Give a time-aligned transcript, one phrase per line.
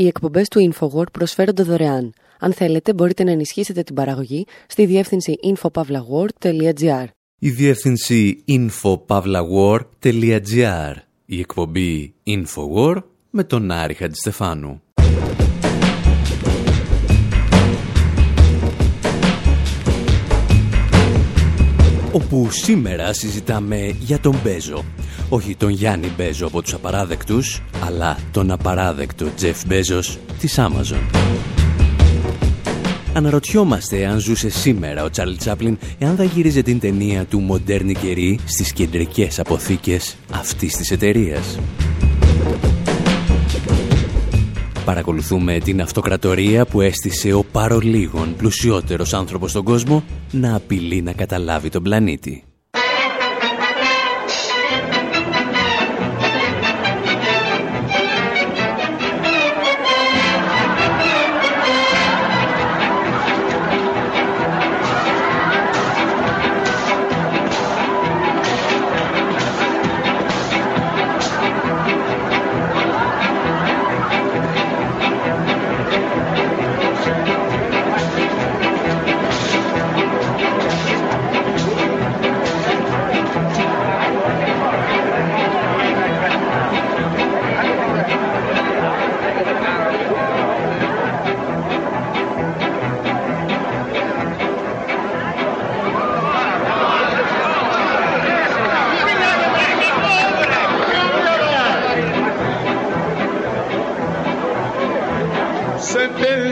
[0.00, 2.12] Οι εκπομπές του InfoWord προσφέρονται δωρεάν.
[2.38, 7.04] Αν θέλετε, μπορείτε να ενισχύσετε την παραγωγή στη διεύθυνση infopavlagor.gr.
[7.38, 10.94] Η διεύθυνση infopavlagor.gr.
[11.26, 14.82] Η εκπομπή InfoWord με τον Άρη Χατζηστεφάνου.
[22.12, 24.84] όπου σήμερα συζητάμε για τον Μπέζο.
[25.32, 31.00] Όχι τον Γιάννη Μπέζο από τους απαράδεκτους, αλλά τον απαράδεκτο Τζεφ Μπέζος της Amazon.
[33.14, 38.38] Αναρωτιόμαστε αν ζούσε σήμερα ο Τσάρλ Τσάπλιν εάν θα γύριζε την ταινία του «Μοντέρνη καιρή»
[38.44, 41.58] στις κεντρικές αποθήκες αυτής της εταιρείας.
[44.84, 51.68] Παρακολουθούμε την αυτοκρατορία που έστησε ο παρολίγων πλουσιότερος άνθρωπος στον κόσμο να απειλεί να καταλάβει
[51.68, 52.44] τον πλανήτη.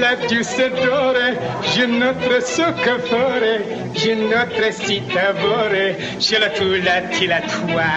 [0.08, 1.36] la dulce dore,
[1.74, 3.60] je notre soccofore,
[3.94, 7.90] je notre citavore, je la tula tila toi.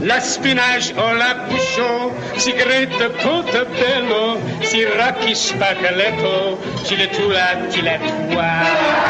[0.00, 7.82] La spinage o la bouchon, si grette portobello, si racchis spaccaletto, ci le tula, ti
[7.82, 9.07] la toi.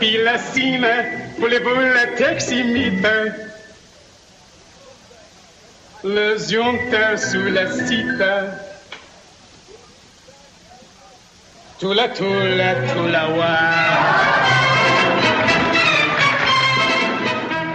[0.00, 0.94] Pilassina,
[1.40, 3.14] voulez-vous la taximite
[6.14, 8.34] Le zionta sous la cita.
[11.78, 13.54] Tula tula tula wa.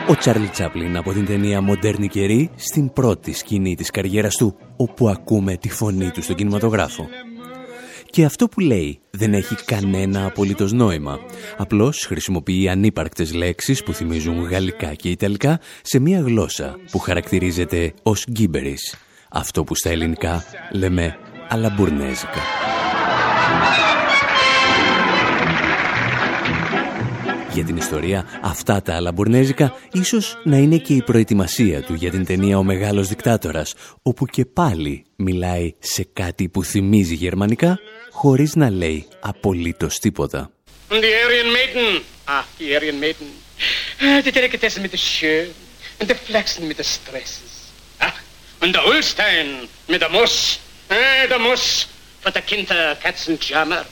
[0.07, 5.09] Ο Τσάρλι Τσάπλιν από την ταινία «Μοντέρνη καιρή» στην πρώτη σκηνή της καριέρας του, όπου
[5.09, 7.07] ακούμε τη φωνή του στον κινηματογράφο.
[8.15, 11.19] Και αυτό που λέει δεν έχει κανένα απολύτως νόημα.
[11.57, 18.25] Απλώς χρησιμοποιεί ανύπαρκτες λέξεις που θυμίζουν γαλλικά και ιταλικά σε μια γλώσσα που χαρακτηρίζεται ως
[18.31, 18.95] γκίμπερις.
[19.31, 21.17] Αυτό που στα ελληνικά λέμε
[21.49, 22.41] αλαμπουρνέζικα.
[27.55, 32.25] Για την ιστορία, αυτά τα αλαμπουρνέζικα ίσως να είναι και η προετοιμασία του για την
[32.25, 37.79] ταινία «Ο Μεγάλος Δικτάτορας», όπου και πάλι μιλάει σε κάτι που θυμίζει γερμανικά,
[38.11, 40.51] χωρίς να λέει απολύτως τίποτα.
[40.89, 42.01] Die Aryan Maiden.
[42.35, 43.27] Ah, die Aryan Maiden.
[44.25, 45.47] Die Delikatessen mit der Schön
[45.99, 47.51] und der Flachsen mit der Stresses.
[48.07, 48.17] Ach,
[48.63, 49.47] und der Ulstein
[49.91, 50.35] mit der Muss.
[50.89, 51.65] Eh, der Muss
[52.23, 53.83] von der Kinder Katzenjammer.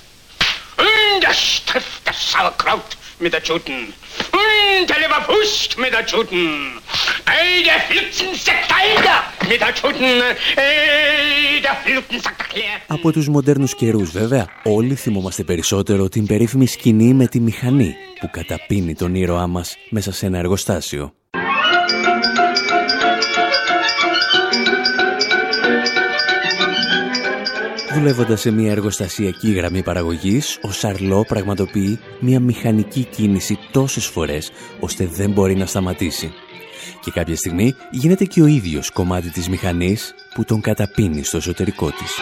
[0.85, 3.79] Und der Stift, das Sauerkraut mit der Juden.
[4.39, 6.47] Und der Leberwurst mit der Juden.
[7.37, 9.17] Ey, der Flitzensektalder
[9.49, 10.21] mit der Juden.
[10.55, 12.81] Ey, der Flitzensektalder.
[12.87, 18.29] Από τους μοντέρνους καιρούς βέβαια, όλοι θυμόμαστε περισσότερο την περίφημη σκηνή με τη μηχανή που
[18.31, 21.13] καταπίνει τον ήρωά μας μέσα σε ένα εργοστάσιο.
[27.93, 35.05] Δουλεύοντας σε μια εργοστασιακή γραμμή παραγωγής, ο Σαρλό πραγματοποιεί μια μηχανική κίνηση τόσες φορές, ώστε
[35.05, 36.31] δεν μπορεί να σταματήσει.
[37.01, 41.89] Και κάποια στιγμή γίνεται και ο ίδιος κομμάτι της μηχανής που τον καταπίνει στο εσωτερικό
[41.89, 42.17] της.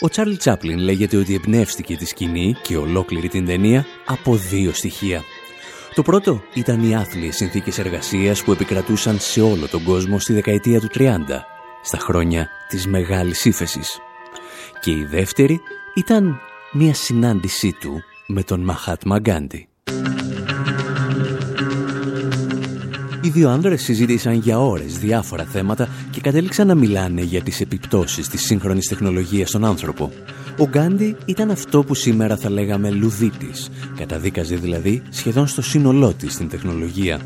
[0.00, 5.22] Ο Τσάρλ Τσάπλιν λέγεται ότι εμπνεύστηκε τη σκηνή και ολόκληρη την ταινία από δύο στοιχεία.
[5.94, 10.80] Το πρώτο ήταν οι άθλιες συνθήκες εργασίας που επικρατούσαν σε όλο τον κόσμο στη δεκαετία
[10.80, 13.98] του 30 στα χρόνια της Μεγάλης Ήφεσης.
[14.80, 15.60] Και η δεύτερη
[15.94, 16.40] ήταν
[16.72, 19.68] μια συνάντησή του με τον Μαχάτ Μαγκάντι.
[23.22, 28.28] Οι δύο άνδρες συζήτησαν για ώρες διάφορα θέματα και κατέληξαν να μιλάνε για τις επιπτώσεις
[28.28, 30.12] της σύγχρονης τεχνολογίας στον άνθρωπο.
[30.58, 36.36] Ο Γκάντι ήταν αυτό που σήμερα θα λέγαμε λουδίτης, καταδίκαζε δηλαδή σχεδόν στο σύνολό της
[36.36, 37.20] την τεχνολογία.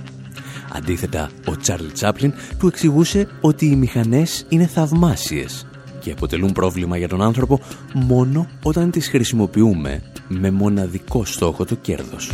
[0.75, 5.67] Αντίθετα, ο Τσάρλ Τσάπλιν του εξηγούσε ότι οι μηχανές είναι θαυμάσιες
[6.01, 7.61] και αποτελούν πρόβλημα για τον άνθρωπο
[7.95, 12.33] μόνο όταν τις χρησιμοποιούμε με μοναδικό στόχο το κέρδος.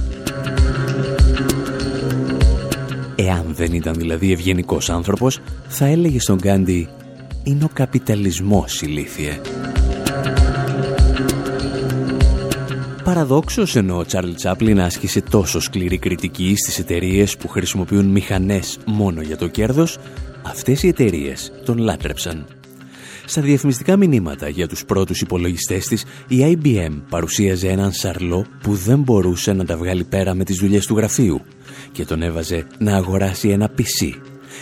[3.15, 6.89] Εάν δεν ήταν δηλαδή ευγενικός άνθρωπος, θα έλεγε στον Γκάντι
[7.43, 9.41] «Είναι ο καπιταλισμός ηλίθιε».
[13.09, 19.21] Παραδόξως, ενώ ο Τσάρλ Τσάπλιν άσκησε τόσο σκληρή κριτική στις εταιρείες που χρησιμοποιούν μηχανές μόνο
[19.21, 19.99] για το κέρδος,
[20.43, 22.47] αυτές οι εταιρείες τον λάτρεψαν.
[23.25, 28.99] Στα διαφημιστικά μηνύματα για τους πρώτους υπολογιστές της, η IBM παρουσίαζε έναν σαρλό που δεν
[28.99, 31.41] μπορούσε να τα βγάλει πέρα με τις δουλειές του γραφείου
[31.93, 34.13] και τον έβαζε να αγοράσει ένα PC,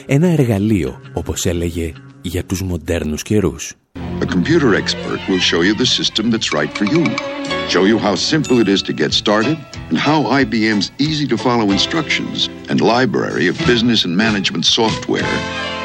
[0.06, 3.75] ένα εργαλείο, όπως έλεγε, για τους μοντέρνους καιρούς.
[4.20, 7.35] A computer expert will show you the system that's right for you.
[7.75, 9.56] Show you how simple it is to get started
[9.90, 15.34] and how IBM's easy to follow instructions and library of business and management software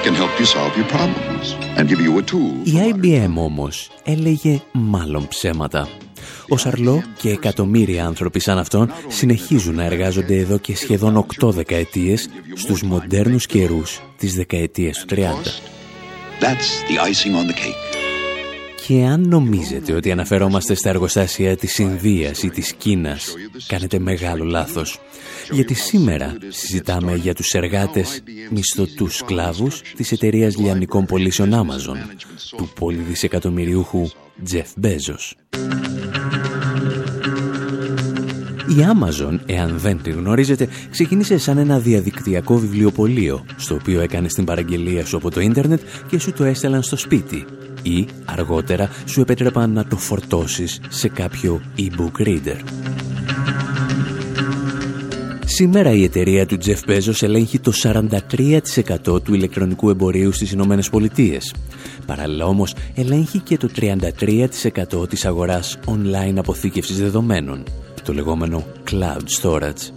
[0.05, 1.45] can help you solve your problems
[1.77, 2.53] and give you a tool.
[2.63, 5.87] Η IBM όμως έλεγε μάλλον ψέματα.
[6.47, 12.29] Ο Σαρλό και εκατομμύρια άνθρωποι σαν αυτόν συνεχίζουν να εργάζονται εδώ και σχεδόν 8 δεκαετίες
[12.53, 15.19] στους μοντέρνους καιρούς της δεκαετίας του 30.
[16.39, 18.00] That's the icing on the cake.
[18.91, 23.33] Και αν νομίζετε ότι αναφερόμαστε στα εργοστάσια της Ινδίας ή της Κίνας,
[23.67, 24.99] κάνετε μεγάλο λάθος.
[25.51, 31.95] Γιατί σήμερα συζητάμε για τους εργάτες μισθωτούς σκλάβους της εταιρείας λιανικών πωλήσεων Amazon,
[32.57, 34.09] του πολυδισεκατομμυριούχου
[34.51, 35.31] Jeff Bezos.
[38.67, 44.45] Η Amazon, εάν δεν τη γνωρίζετε, ξεκίνησε σαν ένα διαδικτυακό βιβλιοπωλείο, στο οποίο έκανε την
[44.45, 47.45] παραγγελία σου από το ίντερνετ και σου το έστελαν στο σπίτι,
[47.83, 52.59] ή αργότερα σου επέτρεπαν να το φορτώσεις σε κάποιο e-book reader.
[55.45, 57.71] Σήμερα η εταιρεία του Jeff Bezos ελέγχει το
[59.07, 61.53] 43% του ηλεκτρονικού εμπορίου στις Ηνωμένες Πολιτείες.
[62.05, 67.63] Παράλληλα όμως ελέγχει και το 33% της αγοράς online αποθήκευσης δεδομένων,
[68.03, 69.91] το λεγόμενο cloud storage.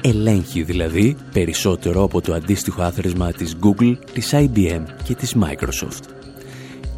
[0.00, 6.17] Ελέγχει δηλαδή περισσότερο από το αντίστοιχο άθροισμα της Google, της IBM και της Microsoft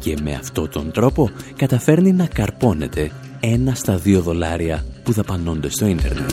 [0.01, 5.85] και με αυτόν τον τρόπο καταφέρνει να καρπώνεται ένα στα δύο δολάρια που δαπανώνται στο
[5.85, 6.31] ίντερνετ.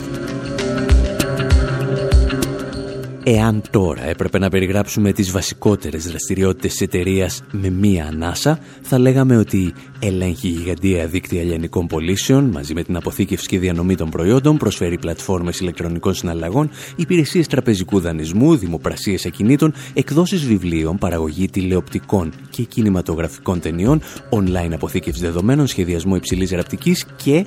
[3.23, 9.37] Εάν τώρα έπρεπε να περιγράψουμε τις βασικότερες δραστηριότητες της εταιρείας με μία ανάσα, θα λέγαμε
[9.37, 14.97] ότι ελέγχει γιγαντία δίκτυα λιανικών πωλήσεων μαζί με την αποθήκευση και διανομή των προϊόντων, προσφέρει
[14.97, 24.01] πλατφόρμες ηλεκτρονικών συναλλαγών, υπηρεσίες τραπεζικού δανεισμού, δημοπρασίες ακινήτων, εκδόσεις βιβλίων, παραγωγή τηλεοπτικών και κινηματογραφικών ταινιών,
[24.29, 27.45] online αποθήκευση δεδομένων, σχεδιασμό υψηλής ραπτικής και,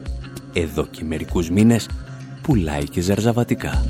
[0.53, 1.89] εδώ και μερικούς μήνες,
[2.43, 3.85] πουλάει και ζαρζαβατικά.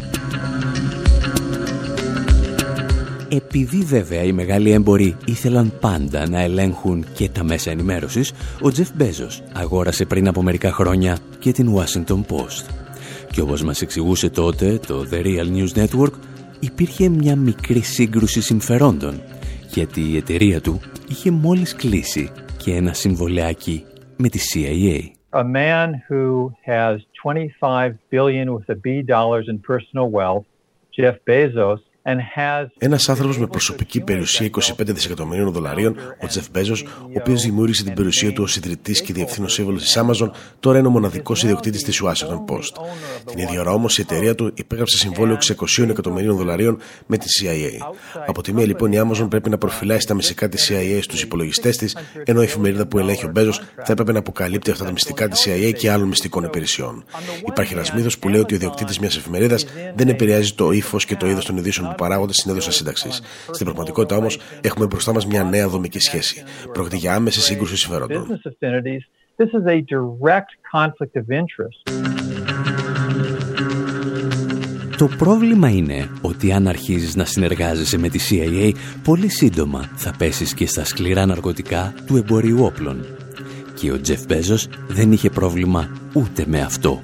[3.35, 8.89] Επειδή βέβαια οι μεγάλοι έμποροι ήθελαν πάντα να ελέγχουν και τα μέσα ενημέρωσης, ο Τζεφ
[8.95, 12.69] Μπέζος αγόρασε πριν από μερικά χρόνια και την Washington Post.
[13.31, 16.13] Και όπως μας εξηγούσε τότε το The Real News Network,
[16.61, 19.21] υπήρχε μια μικρή σύγκρουση συμφερόντων,
[19.69, 23.85] γιατί η εταιρεία του είχε μόλις κλείσει και ένα συμβολεάκι
[24.17, 25.11] με τη CIA.
[25.41, 30.47] A man who has 25 billion with a B dollars in personal wealth,
[30.97, 31.81] Jeff Bezos,
[32.79, 37.95] ένας άνθρωπος με προσωπική περιουσία 25 δισεκατομμυρίων δολαρίων, ο Τζεφ Μπέζος, ο οποίος δημιούργησε την
[37.95, 40.31] περιουσία του ως ιδρυτής και διευθύνων σύμβολος της Amazon,
[40.61, 42.85] τώρα είναι ο μοναδικός ιδιοκτήτης της Washington Post.
[43.25, 45.39] Την ίδια ώρα όμως η εταιρεία του υπέγραψε συμβόλαιο
[45.79, 47.95] 600 εκατομμυρίων δολαρίων με τη CIA.
[48.27, 51.77] Από τη μία λοιπόν η Amazon πρέπει να προφυλάσει τα μυστικά της CIA στους υπολογιστές
[51.77, 55.29] της, ενώ η εφημερίδα που ελέγχει ο Μπέζος θα έπρεπε να αποκαλύπτει αυτά τα μυστικά
[55.29, 57.05] της CIA και άλλων μυστικών υπηρεσιών.
[57.47, 61.17] Υπάρχει ένας μύθος που λέει ότι ο ιδιοκτήτης μιας εφημερίδας δεν επηρεάζει το ύφος και
[61.17, 63.23] το είδος των ειδήσεων που παράγονται στην έδωσα σύνταξης.
[63.51, 66.43] Στην πραγματικότητα όμως έχουμε μπροστά μας μια νέα δομική σχέση.
[66.73, 68.41] Πρόκειται για άμεση σύγκρουση συμφερόντων.
[74.97, 78.73] Το πρόβλημα είναι ότι αν αρχίζεις να συνεργάζεσαι με τη CIA,
[79.05, 83.05] πολύ σύντομα θα πέσεις και στα σκληρά ναρκωτικά του εμπορίου όπλων.
[83.75, 87.03] Και ο Τζεφ Μπέζος δεν είχε πρόβλημα ούτε με αυτό.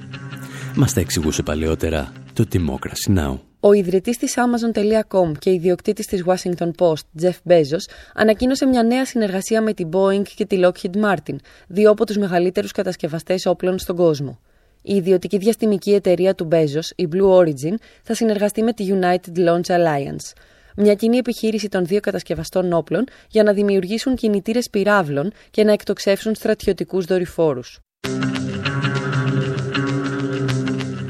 [0.77, 3.48] Μας τα εξηγούσε παλαιότερα το Democracy Now!
[3.61, 7.85] Ο ιδρυτής της Amazon.com και ιδιοκτήτης της Washington Post, Jeff Bezos,
[8.15, 11.37] ανακοίνωσε μια νέα συνεργασία με την Boeing και τη Lockheed Martin,
[11.69, 14.39] δύο από τους μεγαλύτερους κατασκευαστές όπλων στον κόσμο.
[14.83, 19.77] Η ιδιωτική διαστημική εταιρεία του Bezos, η Blue Origin, θα συνεργαστεί με τη United Launch
[19.77, 20.33] Alliance.
[20.77, 26.35] μια κοινή επιχείρηση των δύο κατασκευαστών όπλων για να δημιουργήσουν κινητήρες πυράβλων και να εκτοξεύσουν
[26.35, 27.81] στρατιωτικούς δορυφόρους.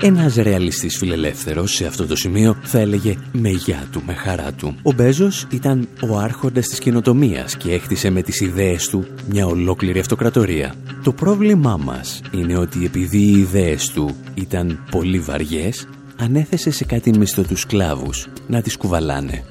[0.02, 4.74] Ένας ρεαλιστής φιλελεύθερος σε αυτό το σημείο θα έλεγε με γεια του, με χαρά του.
[4.82, 9.98] Ο Μπέζος ήταν ο άρχοντας της κοινοτομίας και έχτισε με τις ιδέες του μια ολόκληρη
[9.98, 10.74] αυτοκρατορία.
[11.02, 17.18] Το πρόβλημά μας είναι ότι επειδή οι ιδέες του ήταν πολύ βαριές, ανέθεσε σε κάτι
[17.18, 19.44] μισθωτούς σκλάβους να τις κουβαλάνε.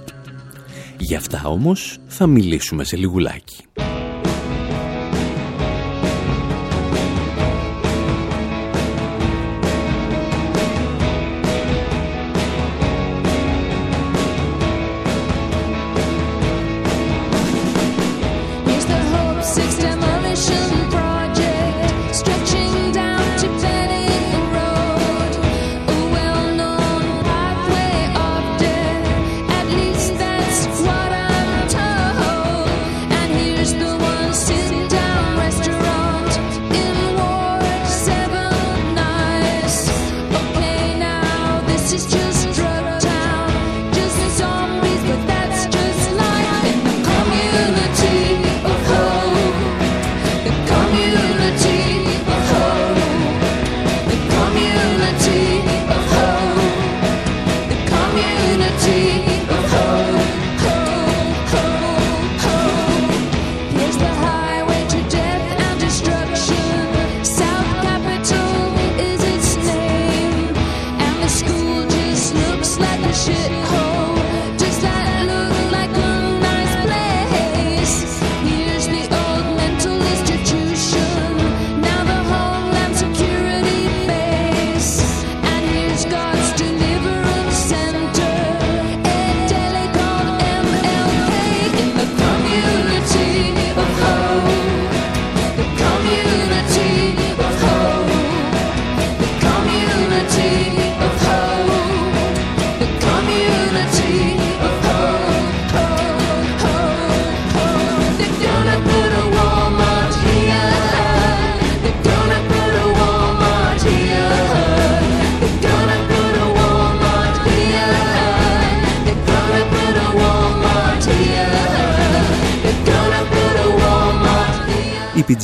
[0.97, 3.63] Γι' αυτά όμως θα μιλήσουμε σε λιγουλάκι.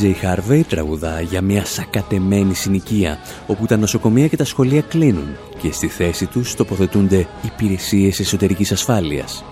[0.03, 5.27] PJ Harvey τραγουδά για μια σακατεμένη συνοικία όπου τα νοσοκομεία και τα σχολεία κλείνουν
[5.61, 9.43] και στη θέση τους τοποθετούνται υπηρεσίες εσωτερικής ασφάλειας.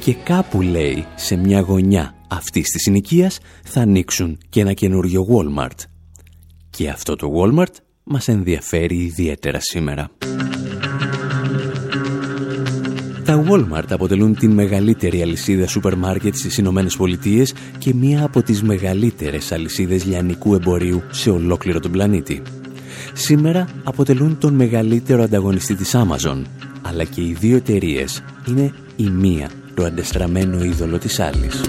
[0.00, 5.84] Και κάπου λέει σε μια γωνιά αυτής της συνοικίας θα ανοίξουν και ένα καινούριο Walmart.
[6.70, 10.10] Και αυτό το Walmart μας ενδιαφέρει ιδιαίτερα σήμερα.
[13.30, 18.62] Τα Walmart αποτελούν την μεγαλύτερη αλυσίδα σούπερ μάρκετ στις Ηνωμένες Πολιτείες και μία από τις
[18.62, 22.42] μεγαλύτερες αλυσίδες λιανικού εμπορίου σε ολόκληρο τον πλανήτη.
[23.12, 26.42] Σήμερα αποτελούν τον μεγαλύτερο ανταγωνιστή της Amazon,
[26.82, 31.60] αλλά και οι δύο εταιρείες είναι η μία το αντεστραμμένο είδωλο της άλλης.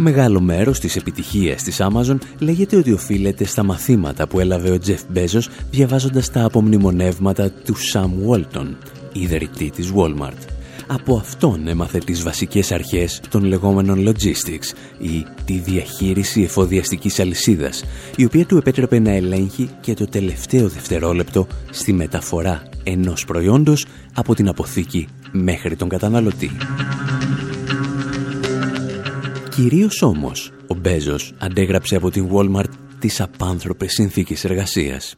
[0.00, 5.16] Μεγάλο μέρος της επιτυχίας της Amazon λέγεται ότι οφείλεται στα μαθήματα που έλαβε ο Jeff
[5.16, 8.66] Bezos διαβάζοντας τα απομνημονεύματα του Sam Walton,
[9.12, 10.46] ιδρυτή της Walmart.
[10.86, 17.84] Από αυτόν έμαθε τις βασικές αρχές των λεγόμενων logistics ή τη διαχείριση εφοδιαστικής αλυσίδας,
[18.16, 24.34] η οποία του επέτρεπε να ελέγχει και το τελευταίο δευτερόλεπτο στη μεταφορά ενός προϊόντος από
[24.34, 26.50] την αποθήκη μέχρι τον καταναλωτή.
[29.58, 35.16] Κυρίως όμως, ο Μπέζος αντέγραψε από την Walmart τις απάνθρωπες συνθήκες εργασίας.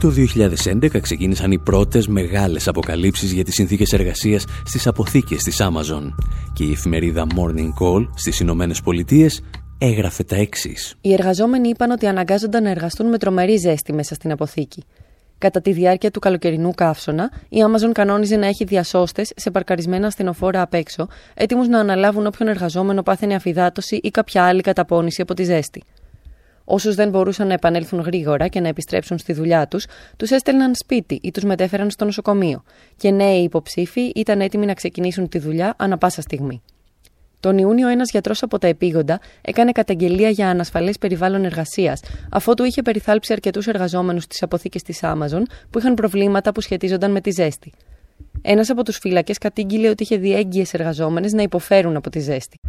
[0.00, 6.10] Το 2011 ξεκίνησαν οι πρώτες μεγάλες αποκαλύψεις για τις συνθήκες εργασίας στις αποθήκες της Amazon
[6.52, 9.42] και η εφημερίδα Morning Call στις Ηνωμένες Πολιτείες
[9.78, 10.94] έγραφε τα εξής.
[11.00, 14.84] Οι εργαζόμενοι είπαν ότι αναγκάζονταν να εργαστούν με τρομερή ζέστη μέσα στην αποθήκη.
[15.44, 20.62] Κατά τη διάρκεια του καλοκαιρινού καύσωνα, η Amazon κανόνιζε να έχει διασώστες σε παρκαρισμένα ασθενοφόρα
[20.62, 25.44] απ' έξω, έτοιμους να αναλάβουν όποιον εργαζόμενο πάθαινε αφυδάτωση ή κάποια άλλη καταπώνηση από τη
[25.44, 25.82] ζέστη.
[26.64, 29.86] Όσους δεν μπορούσαν να επανέλθουν γρήγορα και να επιστρέψουν στη δουλειά τους,
[30.16, 32.62] τους έστελναν σπίτι ή τους μετέφεραν στο νοσοκομείο,
[32.96, 36.62] και νέοι υποψήφοι ήταν έτοιμοι να ξεκινήσουν τη δουλειά ανα πάσα στιγμή.
[37.44, 42.82] Τον Ιούνιο, ένας γιατρός από τα επίγοντα έκανε καταγγελία για ανασφαλές περιβάλλον εργασίας, αφότου είχε
[42.82, 47.72] περιθάλψει αρκετούς εργαζόμενους στι αποθήκε της Amazon που είχαν προβλήματα που σχετίζονταν με τη ζέστη.
[48.42, 52.60] Ένας από τους φύλακε κατήγγειλε ότι είχε δει έγκυε εργαζόμενες να υποφέρουν από τη ζέστη.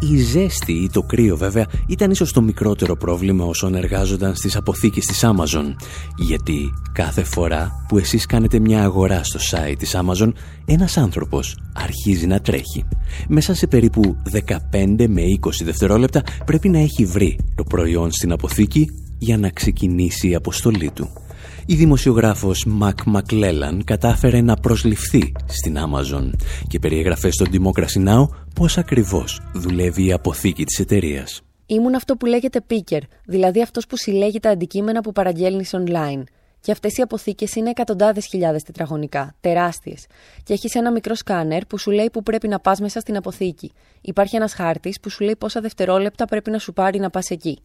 [0.00, 5.04] Η ζέστη ή το κρύο βέβαια ήταν ίσως το μικρότερο πρόβλημα όσων εργάζονταν στις αποθήκες
[5.04, 5.74] της Amazon.
[6.16, 10.32] Γιατί κάθε φορά που εσείς κάνετε μια αγορά στο site της Amazon,
[10.64, 12.84] ένας άνθρωπος αρχίζει να τρέχει.
[13.28, 18.86] Μέσα σε περίπου 15 με 20 δευτερόλεπτα πρέπει να έχει βρει το προϊόν στην αποθήκη
[19.18, 21.10] για να ξεκινήσει η αποστολή του
[21.70, 26.30] η δημοσιογράφος Μακ Μακλέλαν κατάφερε να προσληφθεί στην Amazon
[26.68, 28.28] και περιέγραφε στο Democracy Now!
[28.54, 31.42] πώς ακριβώς δουλεύει η αποθήκη της εταιρείας.
[31.66, 36.22] Ήμουν αυτό που λέγεται picker, δηλαδή αυτός που συλλέγει τα αντικείμενα που παραγγέλνεις online.
[36.60, 40.06] Και αυτές οι αποθήκες είναι εκατοντάδες χιλιάδες τετραγωνικά, τεράστιες.
[40.42, 43.72] Και έχεις ένα μικρό σκάνερ που σου λέει που πρέπει να πας μέσα στην αποθήκη.
[44.00, 47.58] Υπάρχει ένας χάρτης που σου λέει πόσα δευτερόλεπτα πρέπει να σου πάρει να πας εκεί.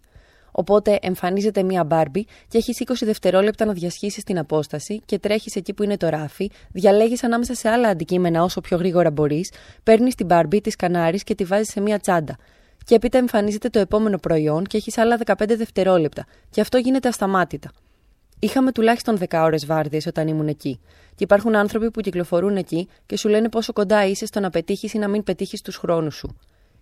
[0.55, 5.73] Οπότε εμφανίζεται μία μπάρμπι και έχει 20 δευτερόλεπτα να διασχίσει την απόσταση και τρέχεις εκεί
[5.73, 9.51] που είναι το ράφι, διαλέγεις ανάμεσα σε άλλα αντικείμενα όσο πιο γρήγορα μπορείς,
[9.83, 12.37] παίρνεις την μπάρμπι, της σκανάρει και τη βάζεις σε μία τσάντα.
[12.85, 16.25] Και έπειτα εμφανίζεται το επόμενο προϊόν και έχεις άλλα 15 δευτερόλεπτα.
[16.49, 17.71] Και αυτό γίνεται ασταμάτητα.
[18.39, 20.79] Είχαμε τουλάχιστον 10 ώρες βάρδιες όταν ήμουν εκεί.
[21.15, 24.93] Και υπάρχουν άνθρωποι που κυκλοφορούν εκεί και σου λένε πόσο κοντά είσαι στο να πετύχεις
[24.93, 26.37] ή να μην πετύχεις τους χρόνους σου.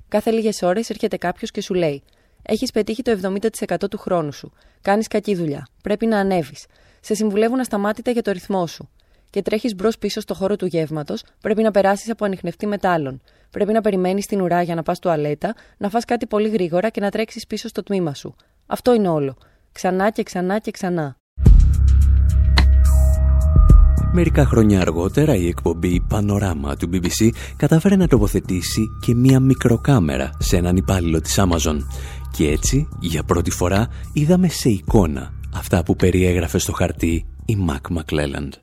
[0.08, 2.04] Κάθε λίγες ώρες έρχεται κάποιος και σου λέει:
[2.42, 4.52] έχεις πετύχει το 70% του χρόνου σου.
[4.82, 5.68] Κάνεις κακή δουλειά.
[5.84, 6.66] Πρέπει να ανέβεις.
[7.00, 8.90] Σε συμβουλεύουν ασταμάτητα για το ρυθμό σου.
[9.30, 13.22] Και τρέχεις μπρος πίσω στο χώρο του γεύματος, πρέπει να περάσεις από ανιχνευτή μετάλλων.
[13.52, 17.02] Πρέπει να περιμένεις την ουρά για να πας τουαλέτα, να φας κάτι πολύ γρήγορα και
[17.02, 18.36] να τρέξεις πίσω στο τμήμα σου.
[18.66, 19.38] Αυτό είναι όλο.
[19.72, 21.16] Ξανά και ξανά και ξανά.
[24.14, 30.58] Μερικά χρόνια αργότερα η εκπομπή Πανοράμα του BBC κατάφερε να τοποθετήσει και μία μικροκάμερα σε
[30.58, 31.78] έναν υπάλληλο της Amazon
[32.32, 37.90] και έτσι, για πρώτη φορά, είδαμε σε εικόνα αυτά που περιέγραφε στο χαρτί η Μακ
[37.90, 38.54] Μακλέλαντ.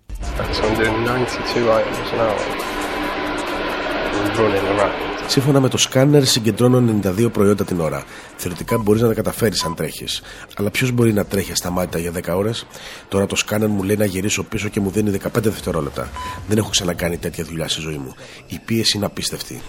[5.26, 8.04] Σύμφωνα με το σκάνερ, συγκεντρώνω 92 προϊόντα την ώρα.
[8.36, 10.22] Θεωρητικά μπορείς να τα καταφέρεις αν τρέχεις.
[10.56, 12.66] Αλλά ποιος μπορεί να τρέχει ασταμάτητα για 10 ώρες;
[13.08, 16.10] Τώρα το σκάνερ μου λέει να γυρίσω πίσω και μου δίνει 15 δευτερόλεπτα.
[16.48, 18.14] Δεν έχω ξανακάνει τέτοια δουλειά στη ζωή μου.
[18.46, 19.60] Η πίεση είναι απίστευτη.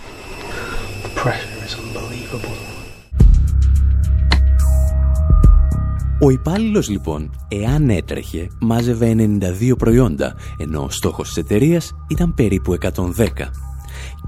[6.21, 12.73] Ο υπάλληλος λοιπόν, εάν έτρεχε, μάζευε 92 προϊόντα, ενώ ο στόχος της εταιρείας ήταν περίπου
[12.73, 13.51] 110.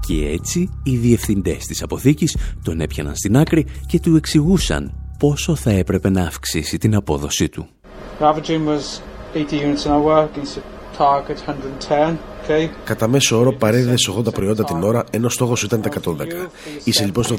[0.06, 5.70] Και έτσι οι διευθυντές της αποθήκης τον έπιαναν στην άκρη και του εξηγούσαν πόσο θα
[5.70, 7.66] έπρεπε να αυξήσει την απόδοσή του.
[12.84, 16.48] Κατά μέσο όρο παρέδιδες 80 προϊόντα την ώρα, ενώ στόχος ήταν τα 110.
[16.84, 17.36] Είσαι λοιπόν στο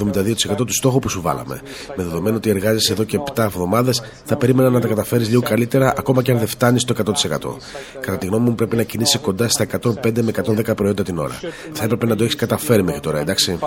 [0.53, 1.61] 72% του στόχου που σου βάλαμε.
[1.95, 5.93] Με δεδομένο ότι εργάζεσαι εδώ και 7 εβδομάδες, θα περίμενα να τα καταφέρεις λίγο καλύτερα,
[5.97, 7.57] ακόμα και αν δεν φτάνεις στο 100%.
[7.99, 11.39] Κατά τη γνώμη μου, πρέπει να κινήσει κοντά στα 105 με 110 προϊόντα την ώρα.
[11.73, 13.59] Θα έπρεπε να το έχεις καταφέρει μέχρι τώρα, εντάξει;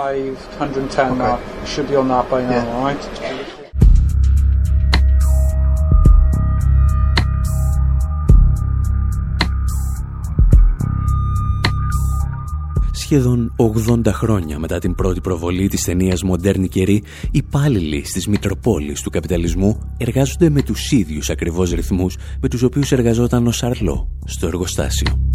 [13.09, 13.55] Σχεδόν
[13.88, 19.11] 80 χρόνια μετά την πρώτη προβολή της ταινίας «Μοντέρνη καιρή», οι υπάλληλοι στις Μητροπόλεις του
[19.11, 25.31] καπιταλισμού εργάζονται με τους ίδιους ακριβώς ρυθμούς με τους οποίους εργαζόταν ο Σαρλό στο εργοστάσιο.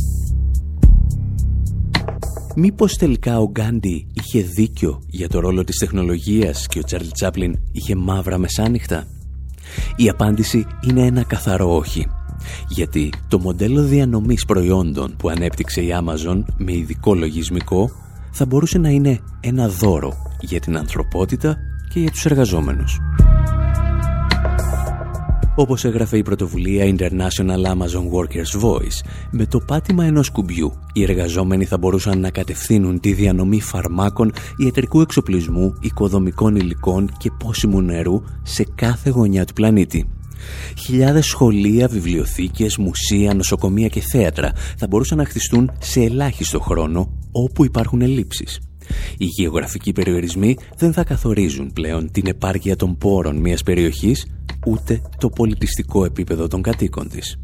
[2.55, 7.55] Μήπως τελικά ο Γκάντι είχε δίκιο για το ρόλο της τεχνολογίας και ο Τσάρλ Τσάπλιν
[7.71, 9.07] είχε μαύρα μεσάνυχτα;
[9.95, 12.07] Η απάντηση είναι ένα καθαρό όχι.
[12.67, 17.91] Γιατί το μοντέλο διανομής προϊόντων που ανέπτυξε η Amazon με ειδικό λογισμικό
[18.31, 21.57] θα μπορούσε να είναι ένα δώρο για την ανθρωπότητα
[21.93, 22.99] και για τους εργαζόμενους.
[25.55, 31.65] Όπως έγραφε η πρωτοβουλία International Amazon Workers Voice, με το πάτημα ενός κουμπιού οι εργαζόμενοι
[31.65, 38.65] θα μπορούσαν να κατευθύνουν τη διανομή φαρμάκων, ιατρικού εξοπλισμού, οικοδομικών υλικών και πόσιμου νερού σε
[38.75, 40.09] κάθε γωνιά του πλανήτη.
[40.77, 47.65] Χιλιάδες σχολεία, βιβλιοθήκες, μουσεία, νοσοκομεία και θέατρα θα μπορούσαν να χτιστούν σε ελάχιστο χρόνο όπου
[47.65, 48.59] υπάρχουν ελλείψεις.
[49.17, 54.25] Οι γεωγραφικοί περιορισμοί δεν θα καθορίζουν πλέον την επάρκεια των πόρων μιας περιοχής
[54.65, 57.37] ούτε το πολιτιστικό επίπεδο των κατοίκων της.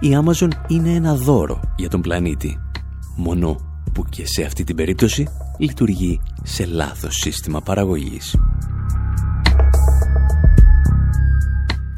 [0.00, 2.58] Η Amazon είναι ένα δώρο για τον πλανήτη,
[3.16, 3.56] μόνο
[3.92, 5.26] που και σε αυτή την περίπτωση
[5.58, 8.36] λειτουργεί σε λάθος σύστημα παραγωγής.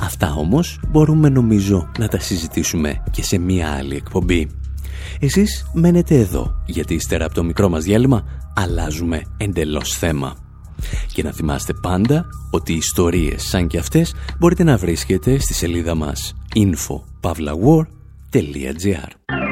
[0.00, 4.48] Αυτά όμως μπορούμε νομίζω να τα συζητήσουμε και σε μία άλλη εκπομπή.
[5.20, 10.36] Εσείς μένετε εδώ, γιατί ύστερα από το μικρό μας διάλειμμα αλλάζουμε εντελώς θέμα.
[11.12, 16.34] Και να θυμάστε πάντα ότι ιστορίες σαν και αυτές μπορείτε να βρίσκετε στη σελίδα μας
[16.54, 19.47] info.pavlawar.gr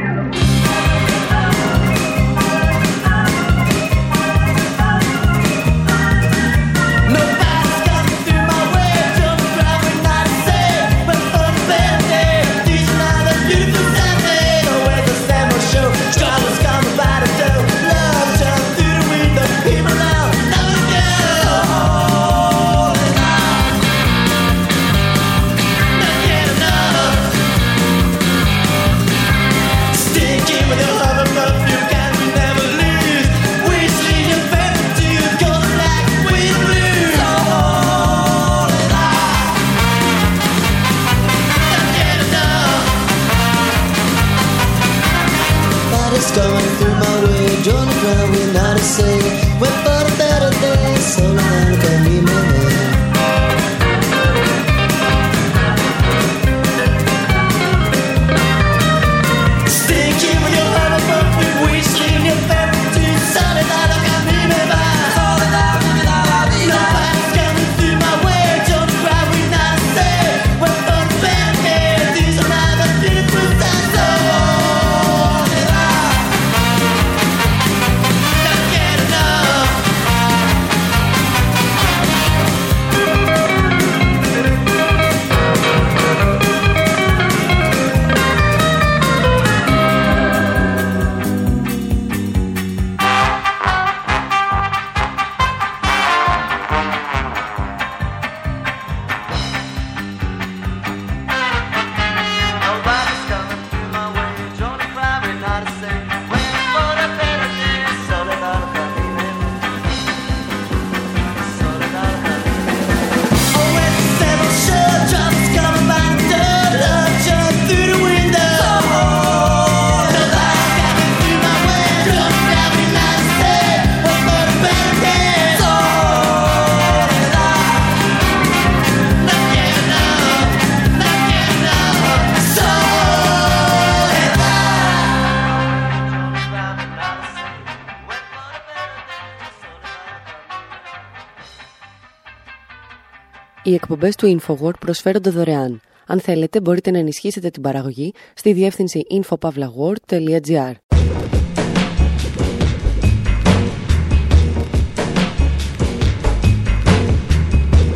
[143.66, 145.80] Οι εκπομπές του InfoWord προσφέρονται δωρεάν.
[146.06, 150.72] Αν θέλετε, μπορείτε να ενισχύσετε την παραγωγή στη διεύθυνση infopavlagor.gr.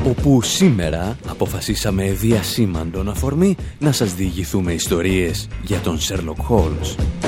[0.09, 7.19] όπου σήμερα αποφασίσαμε διασήμαντον αφορμή να σας διηγηθούμε ιστορίες για τον Sherlock Holmes.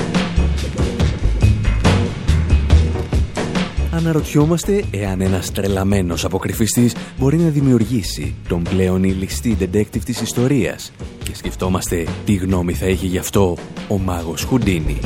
[4.03, 10.91] Αναρωτιόμαστε εάν ένας τρελαμένος αποκρυφιστής μπορεί να δημιουργήσει τον πλέον ηλιστή detective της ιστορίας
[11.23, 14.99] και σκεφτόμαστε τι γνώμη θα έχει γι' αυτό ο μάγος Χουντίνι.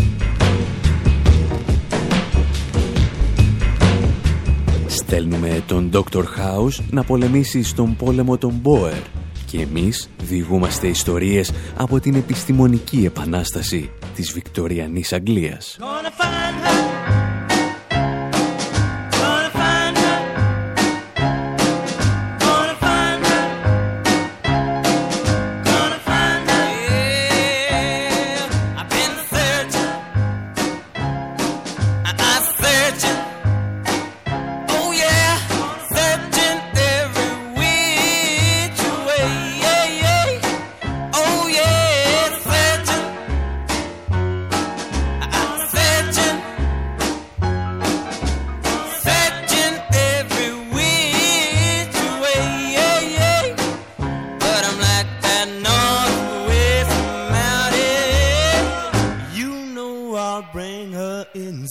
[4.87, 6.23] Στέλνουμε τον Dr.
[6.23, 9.01] House να πολεμήσει στον πόλεμο των Μπόερ
[9.45, 15.77] και εμείς διηγούμαστε ιστορίες από την επιστημονική επανάσταση της Βικτοριανής Αγγλίας.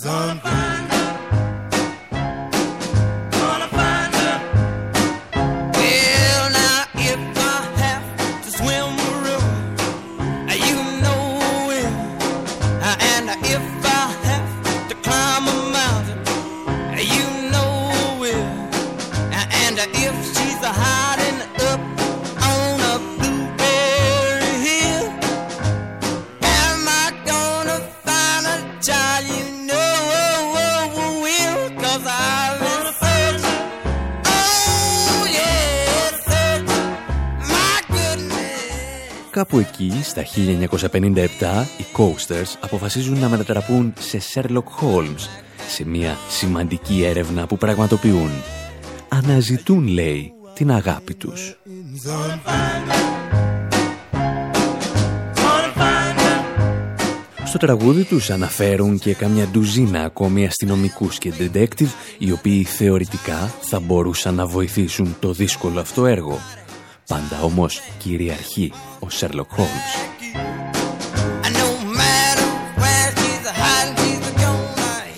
[0.02, 0.75] Κάπου
[40.34, 45.28] 1957, οι Coasters αποφασίζουν να μετατραπούν σε Sherlock Holmes,
[45.68, 48.30] σε μια σημαντική έρευνα που πραγματοποιούν.
[49.08, 51.58] Αναζητούν, λέει, την αγάπη τους.
[57.44, 63.80] Στο τραγούδι τους αναφέρουν και καμιά ντουζίνα ακόμη αστυνομικούς και detective, οι οποίοι θεωρητικά θα
[63.80, 66.38] μπορούσαν να βοηθήσουν το δύσκολο αυτό έργο.
[67.06, 70.15] Πάντα όμως κυριαρχεί ο Σέρλοκ Χόλμς.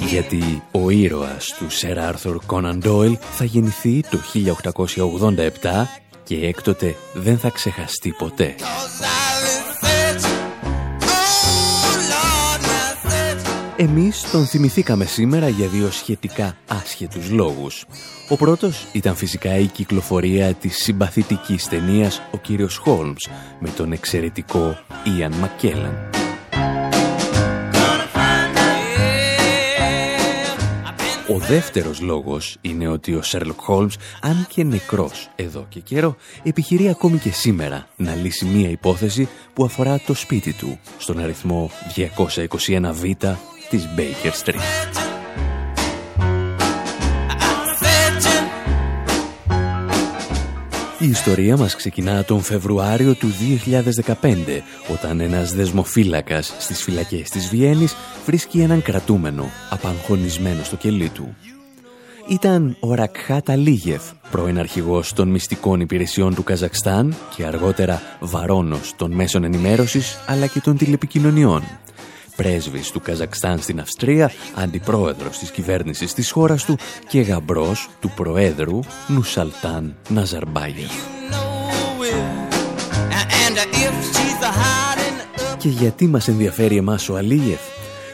[0.09, 4.19] Γιατί ο ήρωας του Σερ Άρθουρ Κόναν Ντόιλ θα γεννηθεί το
[5.63, 5.87] 1887
[6.25, 8.55] και έκτοτε δεν θα ξεχαστεί ποτέ.
[13.77, 17.85] Εμείς τον θυμηθήκαμε σήμερα για δύο σχετικά άσχετους λόγους.
[18.29, 23.29] Ο πρώτος ήταν φυσικά η κυκλοφορία της συμπαθητικής ταινίας «Ο κύριος Χόλμς»
[23.61, 24.77] με τον εξαιρετικό
[25.19, 26.18] Ιαν Μακκέλαν.
[31.31, 36.89] Ο δεύτερος λόγος είναι ότι ο Σέρλοκ Χόλμς, αν και νεκρός εδώ και καιρό, επιχειρεί
[36.89, 43.37] ακόμη και σήμερα να λύσει μία υπόθεση που αφορά το σπίτι του, στον αριθμό 221β
[43.69, 45.08] της Baker Street.
[51.01, 57.97] Η ιστορία μας ξεκινά τον Φεβρουάριο του 2015, όταν ένας δεσμοφύλακας στις φυλακές της Βιέννης
[58.27, 61.37] βρίσκει έναν κρατούμενο, απαγχωνισμένο στο κελί του.
[62.29, 69.13] Ήταν ο Ρακχάτα Λίγεφ, πρώην αρχηγός των μυστικών υπηρεσιών του Καζακστάν και αργότερα βαρόνος των
[69.13, 71.63] μέσων ενημέρωσης αλλά και των τηλεπικοινωνιών
[72.39, 78.81] πρέσβης του Καζακστάν στην Αυστρία, αντιπρόεδρος της κυβέρνησης της χώρας του και γαμπρός του Προέδρου
[79.07, 80.91] Νουσαλτάν Ναζαρμπάγεφ.
[85.59, 87.61] Και γιατί μας ενδιαφέρει εμάς ο Αλίγεφ;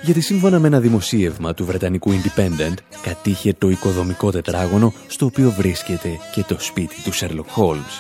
[0.03, 6.19] Γιατί σύμφωνα με ένα δημοσίευμα του Βρετανικού Independent κατήχε το οικοδομικό τετράγωνο στο οποίο βρίσκεται
[6.35, 7.95] και το σπίτι του Sherlock Holmes.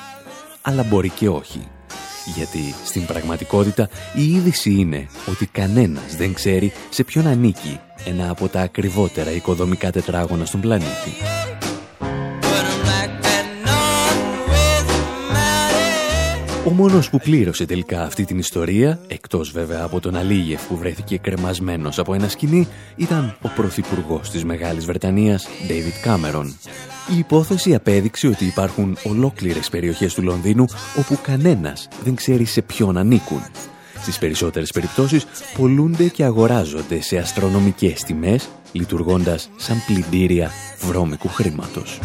[0.62, 1.68] Αλλά μπορεί και όχι
[2.24, 8.48] γιατί στην πραγματικότητα η είδηση είναι ότι κανένας δεν ξέρει σε ποιον ανήκει ένα από
[8.48, 11.54] τα ακριβότερα οικοδομικά τετράγωνα στον πλανήτη.
[16.66, 21.18] Ο μόνος που πλήρωσε τελικά αυτή την ιστορία, εκτός βέβαια από τον Αλίγεφ που βρέθηκε
[21.18, 26.44] κρεμασμένος από ένα σκηνή, ήταν ο πρωθυπουργός της Μεγάλης Βρετανίας, David Cameron.
[27.14, 30.64] Η υπόθεση απέδειξε ότι υπάρχουν ολόκληρες περιοχές του Λονδίνου
[30.98, 33.42] όπου κανένας δεν ξέρει σε ποιον ανήκουν.
[34.03, 40.50] Στις περισσότερες περιπτώσεις πολλούνται και αγοράζονται σε αστρονομικές τιμές, λειτουργώντας σαν πλυντήρια
[40.81, 42.00] βρώμικου χρήματος.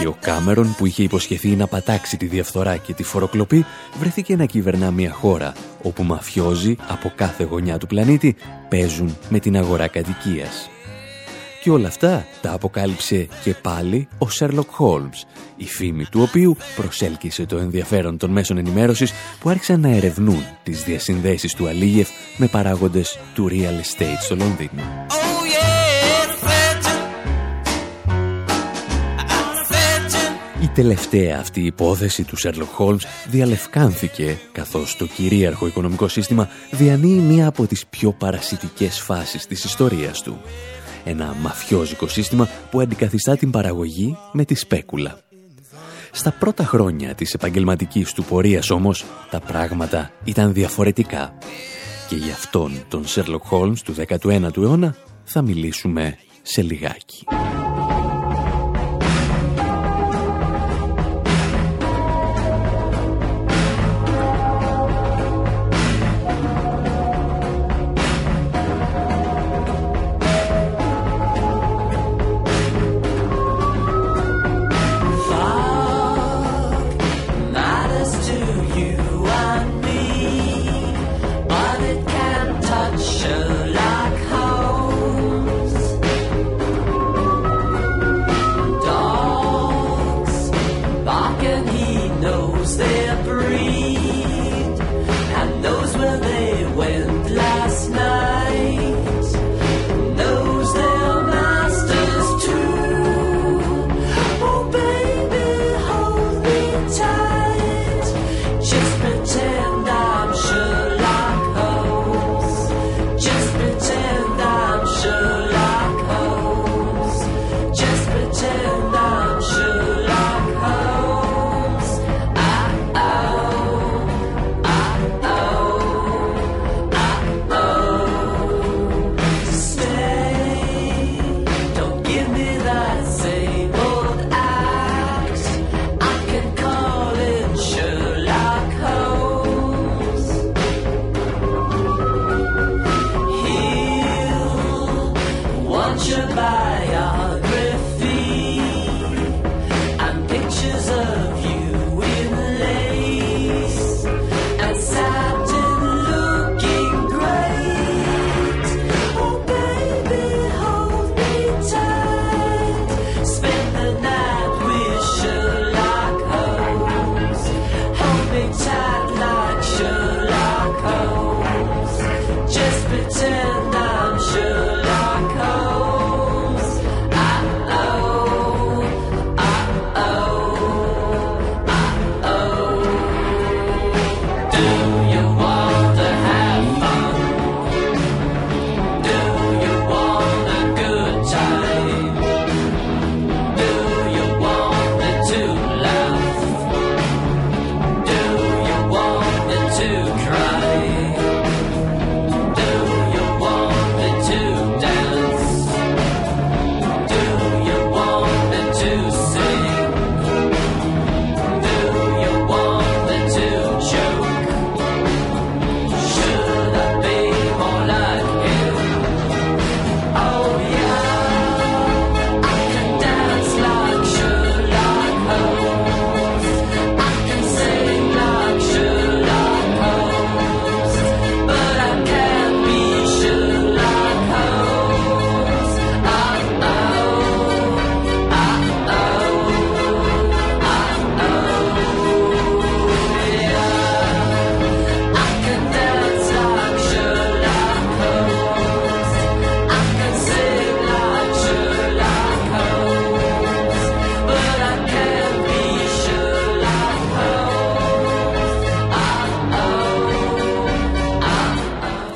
[0.00, 3.64] Και ο Κάμερον που είχε υποσχεθεί να πατάξει τη διαφθορά και τη φοροκλοπή
[3.98, 8.36] βρέθηκε να κυβερνά μια χώρα όπου μαφιόζοι από κάθε γωνιά του πλανήτη
[8.68, 10.70] παίζουν με την αγορά κατοικίας.
[11.62, 15.24] Και όλα αυτά τα αποκάλυψε και πάλι ο Σέρλοκ Χόλμς,
[15.56, 20.82] η φήμη του οποίου προσέλκυσε το ενδιαφέρον των μέσων ενημέρωσης που άρχισαν να ερευνούν τις
[20.82, 24.82] διασυνδέσεις του Αλίγεφ με παράγοντες του real estate στο Λονδίνο.
[30.74, 37.66] Τελευταία αυτή υπόθεση του Sherlock Holmes διαλευκάνθηκε καθώς το κυρίαρχο οικονομικό σύστημα διανύει μία από
[37.66, 40.40] τις πιο παρασιτικές φάσεις της ιστορίας του.
[41.04, 45.18] Ένα μαφιόζικο σύστημα που αντικαθιστά την παραγωγή με τη σπέκουλα.
[46.10, 51.32] Στα πρώτα χρόνια της επαγγελματικής του πορείας όμως τα πράγματα ήταν διαφορετικά.
[52.08, 57.24] Και γι' αυτόν τον Sherlock Holmes του 19ου αιώνα θα μιλήσουμε σε λιγάκι.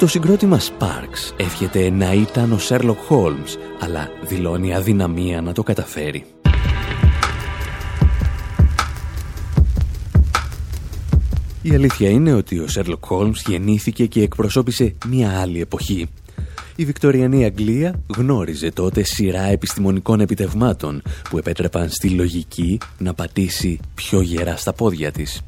[0.05, 6.25] Το συγκρότημα Sparks εύχεται να ήταν ο Sherlock Holmes, αλλά δηλώνει αδυναμία να το καταφέρει.
[11.63, 16.09] Η αλήθεια είναι ότι ο Sherlock Holmes γεννήθηκε και εκπροσώπησε μια άλλη εποχή.
[16.77, 24.21] Η Βικτοριανή Αγγλία γνώριζε τότε σειρά επιστημονικών επιτευμάτων που επέτρεπαν στη λογική να πατήσει πιο
[24.21, 25.43] γερά στα πόδια της.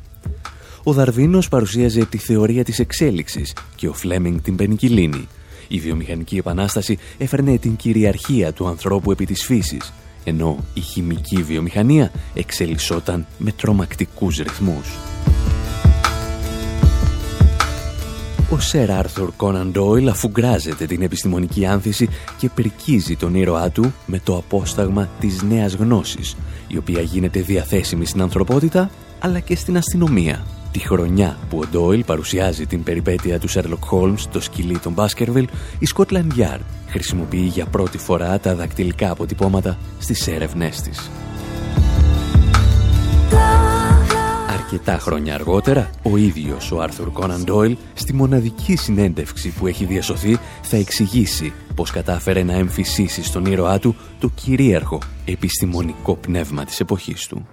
[0.89, 5.29] Ο Δαρβίνος παρουσίαζε τη θεωρία της εξέλιξης και ο Φλέμινγκ την πενικυλίνη.
[5.69, 9.93] Η βιομηχανική επανάσταση έφερνε την κυριαρχία του ανθρώπου επί της φύσης,
[10.25, 14.95] ενώ η χημική βιομηχανία εξελισσόταν με τρομακτικούς ρυθμούς.
[18.51, 24.21] Ο Σερ Άρθουρ Κόναν Ντόιλ αφουγκράζεται την επιστημονική άνθηση και πρικίζει τον ήρωά του με
[24.25, 26.37] το απόσταγμα της νέας γνώσης,
[26.69, 30.45] η οποία γίνεται διαθέσιμη στην ανθρωπότητα αλλά και στην αστυνομία.
[30.77, 35.49] Τη χρονιά που ο Ντόιλ παρουσιάζει την περιπέτεια του Σέρλοκ Χόλμς στο σκυλί των Μπάσκερβιλ,
[35.79, 41.11] η Scotland Yard χρησιμοποιεί για πρώτη φορά τα δακτυλικά αποτυπώματα στις έρευνές της.
[44.49, 50.37] Αρκετά χρόνια αργότερα, ο ίδιος ο Άρθουρ Κόναν Ντόιλ, στη μοναδική συνέντευξη που έχει διασωθεί,
[50.63, 57.27] θα εξηγήσει πως κατάφερε να εμφυσίσει στον ήρωά του το κυρίαρχο επιστημονικό πνεύμα της εποχής
[57.27, 57.47] του.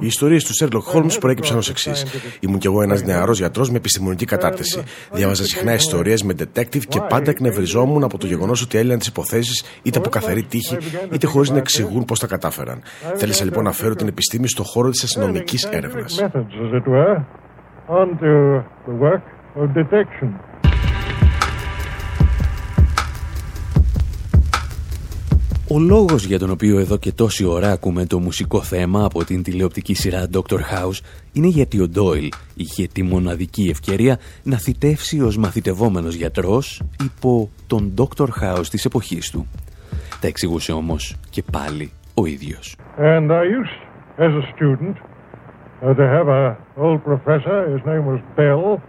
[0.00, 2.04] Οι ιστορίες του Σέρλοκ Χόλμ προέκυψαν ως εξής.
[2.40, 4.82] Ήμουν κι εγώ ένας νεαρός γιατρός με επιστημονική κατάρτιση.
[5.12, 9.80] Διάβαζα συχνά ιστορίες με detective και πάντα εκνευριζόμουν από το γεγονός ότι έλυναν τις υποθέσεις
[9.82, 10.76] είτε από καθαρή τύχη
[11.12, 12.82] είτε χωρίς να εξηγούν πώς τα κατάφεραν.
[13.14, 16.24] Θέλησα λοιπόν να φέρω την επιστήμη στο χώρο της αστυνομικής έρευνας.
[25.72, 29.42] Ο λόγος για τον οποίο εδώ και τόση ώρα ακούμε το μουσικό θέμα από την
[29.42, 30.56] τηλεοπτική σειρά Dr.
[30.56, 31.00] House
[31.32, 37.94] είναι γιατί ο Ντόιλ είχε τη μοναδική ευκαιρία να θητεύσει ως μαθητευόμενος γιατρός υπό τον
[37.96, 38.26] Dr.
[38.42, 39.46] House της εποχής του.
[40.20, 42.76] Τα εξηγούσε όμως και πάλι ο ίδιος.
[42.98, 43.80] And I used,
[44.18, 44.96] as a student,
[45.82, 48.80] uh, to have a old professor, his name was Bell,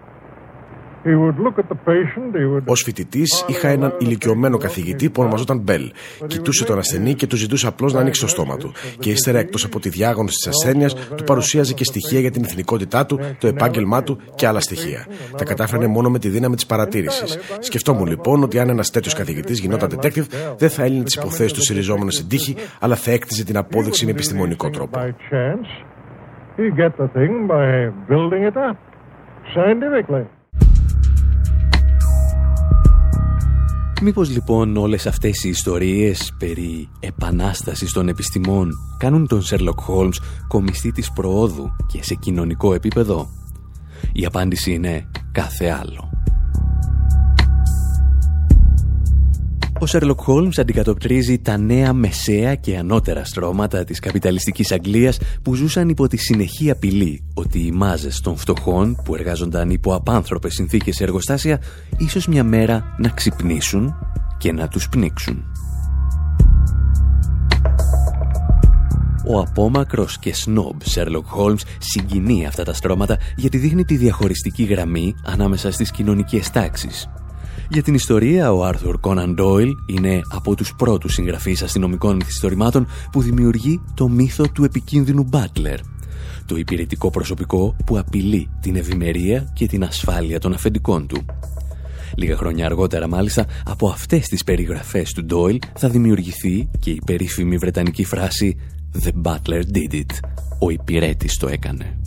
[2.65, 5.91] Ω φοιτητής, είχα έναν ηλικιωμένο καθηγητή που ονομαζόταν Μπέλ.
[6.27, 8.71] Κοιτούσε τον ασθενή και του ζητούσε απλώς να ανοίξει το στόμα του.
[8.99, 13.05] Και ύστερα, εκτός από τη διάγνωση της ασθένειας, του παρουσίαζε και στοιχεία για την εθνικότητά
[13.05, 15.07] του, το επάγγελμά του και άλλα στοιχεία.
[15.37, 17.39] Τα κατάφερνε μόνο με τη δύναμη της παρατήρησης.
[17.59, 20.25] Σκεφτόμουν λοιπόν ότι αν ένας τέτοιος καθηγητής γινόταν detective,
[20.57, 24.11] δεν θα έλυνε τις υποθέσεις του συριζόμενου στην τύχη, αλλά θα έκτιζε την απόδειξη με
[24.11, 24.99] επιστημονικό τρόπο.
[34.03, 40.91] Μήπως λοιπόν όλες αυτές οι ιστορίες περί επανάστασης των επιστημών κάνουν τον Σέρλοκ Χόλμς κομιστή
[40.91, 43.29] της προόδου και σε κοινωνικό επίπεδο;
[44.13, 46.20] Η απάντηση είναι κάθε άλλο.
[49.81, 55.89] Ο Σέρλοκ Χόλμς αντικατοπτρίζει τα νέα μεσαία και ανώτερα στρώματα της καπιταλιστικής Αγγλίας που ζούσαν
[55.89, 61.03] υπό τη συνεχή απειλή ότι οι μάζες των φτωχών που εργάζονταν υπό απάνθρωπες συνθήκες σε
[61.03, 61.61] εργοστάσια
[61.97, 63.95] ίσως μια μέρα να ξυπνήσουν
[64.37, 65.43] και να τους πνίξουν.
[69.27, 75.15] Ο απόμακρος και σνόμπ Σέρλοκ Χόλμς συγκινεί αυτά τα στρώματα γιατί δείχνει τη διαχωριστική γραμμή
[75.23, 77.09] ανάμεσα στις κοινωνικές τάξεις
[77.73, 83.21] για την ιστορία, ο Άρθουρ Κόναν Ντόιλ είναι από τους πρώτους συγγραφείς αστυνομικών μυθιστορημάτων που
[83.21, 85.79] δημιουργεί το μύθο του επικίνδυνου Μπάτλερ,
[86.45, 91.25] το υπηρετικό προσωπικό που απειλεί την ευημερία και την ασφάλεια των αφεντικών του.
[92.15, 97.57] Λίγα χρόνια αργότερα μάλιστα από αυτές τις περιγραφές του Ντόιλ θα δημιουργηθεί και η περίφημη
[97.57, 98.57] βρετανική φράση
[99.03, 100.19] «The Butler did it»,
[100.59, 101.99] ο υπηρέτης το έκανε.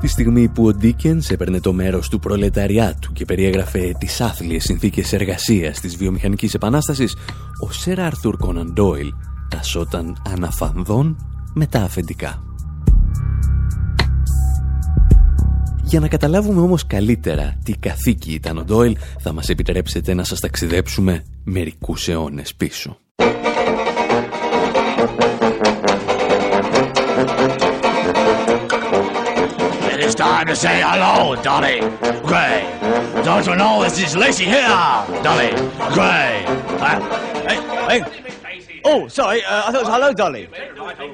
[0.00, 5.12] Τη στιγμή που ο Ντίκενς έπαιρνε το μέρος του προλεταριάτου και περιέγραφε τις άθλιες συνθήκες
[5.12, 7.16] εργασίας της βιομηχανικής επανάστασης,
[7.66, 9.12] ο Σερ Άρθουρ Κόναν Ντόιλ
[9.48, 11.16] τασόταν αναφανδόν
[11.54, 12.42] με τα αφεντικά.
[15.82, 20.40] Για να καταλάβουμε όμως καλύτερα τι καθήκη ήταν ο Ντόιλ, θα μας επιτρέψετε να σας
[20.40, 22.98] ταξιδέψουμε μερικούς αιώνες πίσω.
[30.20, 31.80] Time to say hello, Dolly
[32.26, 32.60] Gray.
[33.24, 34.68] Don't you know this is Lacey here,
[35.24, 35.48] Dolly
[35.94, 36.44] Gray?
[36.76, 37.00] Uh,
[37.48, 37.58] hey,
[37.88, 38.80] hey.
[38.84, 40.46] Oh, sorry, uh, I thought it was hello, Dolly.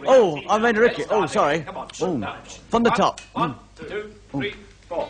[0.09, 1.07] Oh, I'm Randy Rickett.
[1.11, 1.65] Oh, sorry.
[2.01, 2.37] Oh,
[2.69, 3.21] from the top.
[3.33, 4.55] One, two, three,
[4.89, 5.09] four.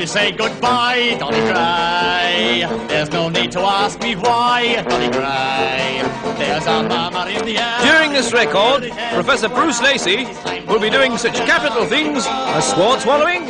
[0.00, 2.64] To say goodbye, Dolly Gray.
[2.88, 6.00] There's no need to ask me why, Dolly Gray.
[6.38, 7.80] There's a murmur in the air.
[7.82, 10.24] During this record, Professor Bruce Lacey
[10.66, 13.44] will be doing such capital things as sword swallowing,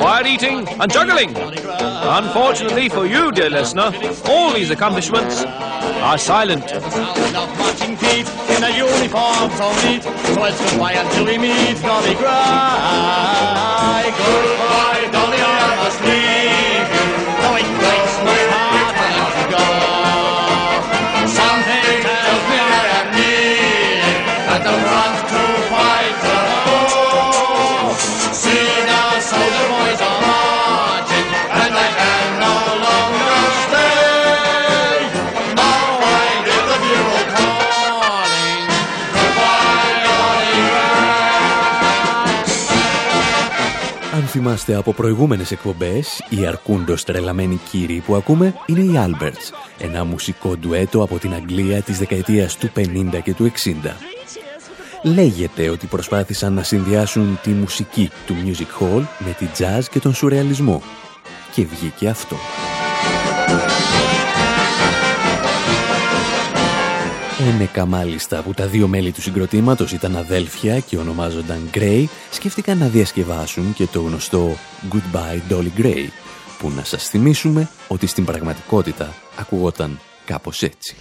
[0.00, 1.36] fire eating, and juggling.
[1.36, 3.92] Unfortunately for you, dear listener,
[4.24, 6.64] all these accomplishments are silent.
[7.96, 8.26] Feet
[8.56, 10.02] in a uniform so neat.
[10.02, 12.30] So it's goodbye until we meet, Dolly Gray.
[14.16, 16.39] Goodbye, Dolly, I must leave
[44.30, 50.56] θυμάστε από προηγούμενες εκπομπές, οι αρκούντος τρελαμένοι κύριοι που ακούμε είναι οι Alberts, ένα μουσικό
[50.56, 53.96] ντουέτο από την Αγγλία της δεκαετίας του 50 και του 60.
[55.02, 60.14] Λέγεται ότι προσπάθησαν να συνδυάσουν τη μουσική του music hall με τη jazz και τον
[60.14, 60.82] σουρεαλισμό.
[61.52, 62.36] Και βγήκε αυτό.
[67.48, 72.86] Ένεκα μάλιστα που τα δύο μέλη του συγκροτήματος ήταν αδέλφια και ονομάζονταν Gray, σκέφτηκαν να
[72.86, 74.56] διασκευάσουν και το γνωστό
[74.92, 76.06] Goodbye Dolly Gray,
[76.58, 80.96] που να σας θυμίσουμε ότι στην πραγματικότητα ακουγόταν κάπως έτσι.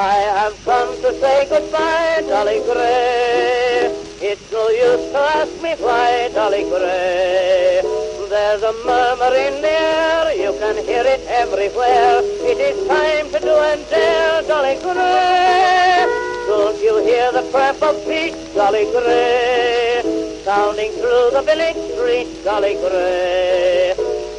[0.00, 0.77] I have come
[1.08, 3.88] to say goodbye, Dolly Gray.
[4.20, 7.80] It's no use to ask me why, Dolly Gray.
[8.28, 12.20] There's a murmur in the air, you can hear it everywhere.
[12.44, 16.04] It is time to do and dare, Dolly Gray.
[16.46, 20.02] Don't you hear the tramp of feet, Dolly Gray?
[20.44, 23.94] Sounding through the village street, Dolly Gray.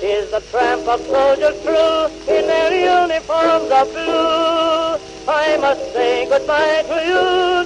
[0.06, 4.89] Is the tramp of soldiers true in their uniforms of blue?
[5.32, 7.24] I must say goodbye to you,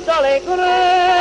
[0.07, 1.13] Dolly Gray.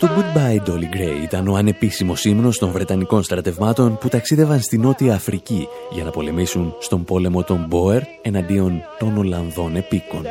[0.00, 5.14] Το Goodbye Dolly Gray ήταν ο ανεπίσημος ύμνος των Βρετανικών στρατευμάτων που ταξίδευαν στη Νότια
[5.14, 10.22] Αφρική για να πολεμήσουν στον πόλεμο των Μπόερ εναντίον των Ολλανδών επίκων.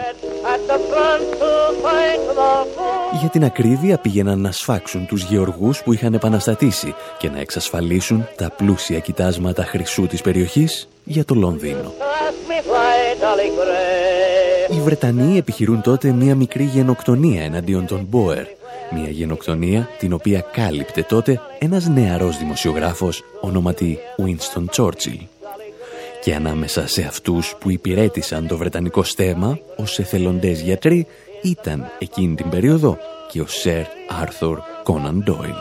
[3.20, 8.50] Για την ακρίβεια πήγαιναν να σφάξουν τους γεωργούς που είχαν επαναστατήσει και να εξασφαλίσουν τα
[8.58, 11.94] πλούσια κοιτάσματα χρυσού της περιοχής για το Λονδίνο.
[12.28, 14.76] Ask me why, Dolly Gray.
[14.76, 18.46] Οι Βρετανοί επιχειρούν τότε μία μικρή γενοκτονία εναντίον των Μπόερ.
[18.92, 25.20] Μία γενοκτονία την οποία κάλυπτε τότε ένας νεαρός δημοσιογράφος ονόματι Winston Churchill.
[26.22, 31.08] Και ανάμεσα σε αυτούς που υπηρέτησαν το βρετανικό στέμα ως εθελοντές γιατροί
[31.46, 32.98] ήταν εκείνη την περίοδο
[33.32, 33.84] και ο Sir
[34.24, 35.60] Arthur Conan Doyle.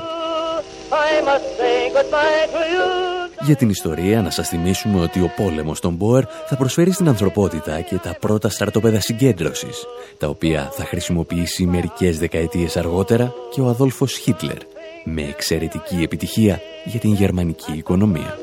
[0.91, 3.15] I must say goodbye to you.
[3.41, 7.81] Για την ιστορία να σας θυμίσουμε ότι ο πόλεμος των Μπόερ θα προσφέρει στην ανθρωπότητα
[7.81, 9.85] και τα πρώτα στρατόπεδα συγκέντρωσης,
[10.19, 14.59] τα οποία θα χρησιμοποιήσει μερικές δεκαετίες αργότερα και ο Αδόλφος Χίτλερ,
[15.05, 18.39] με εξαιρετική επιτυχία για την γερμανική οικονομία.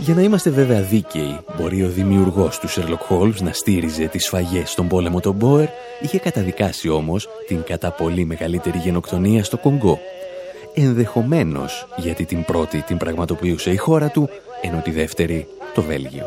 [0.00, 4.70] Για να είμαστε βέβαια δίκαιοι, μπορεί ο δημιουργός του Sherlock Holmes να στήριζε τις σφαγές
[4.70, 5.68] στον πόλεμο των Μπόερ,
[6.00, 9.98] είχε καταδικάσει όμως την κατά πολύ μεγαλύτερη γενοκτονία στο Κονγκό.
[10.74, 14.28] Ενδεχομένως γιατί την πρώτη την πραγματοποιούσε η χώρα του,
[14.60, 16.26] ενώ τη δεύτερη το Βέλγιο.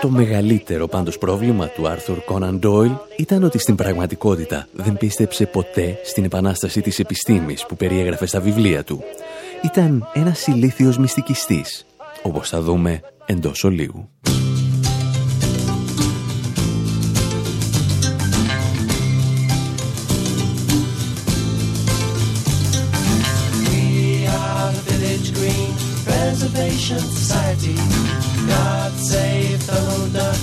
[0.00, 5.98] Το μεγαλύτερο πάντως πρόβλημα του Άρθουρ Κόναν Ντόιλ ήταν ότι στην πραγματικότητα δεν πίστεψε ποτέ
[6.04, 9.02] στην επανάσταση της επιστήμης που περιέγραφε στα βιβλία του.
[9.64, 11.86] Ήταν ένας ηλίθιος μυστικιστής,
[12.22, 14.08] όπως θα δούμε εντός ολίγου.
[26.32, 27.74] Preservation Society.
[28.48, 30.34] God save Donald Duck,